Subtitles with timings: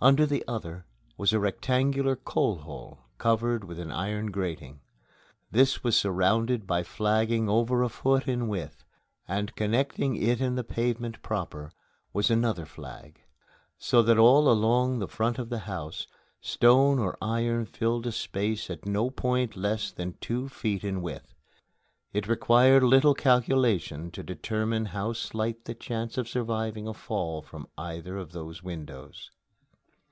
[0.00, 4.78] Under the other was a rectangular coal hole covered with an iron grating.
[5.50, 8.84] This was surrounded by flagging over a foot in width;
[9.26, 11.72] and connecting it and the pavement proper
[12.12, 13.24] was another flag.
[13.76, 16.06] So that all along the front of the house,
[16.40, 21.34] stone or iron filled a space at no point less than two feet in width.
[22.12, 27.66] It required little calculation to determine how slight the chance of surviving a fall from
[27.76, 29.32] either of those windows.